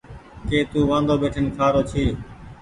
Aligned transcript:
ڪي 0.47 0.59
تو 0.71 0.79
وآندو 0.89 1.15
ٻيٺين 1.21 1.45
کآرو 1.57 1.81
ڇي۔ 1.89 2.05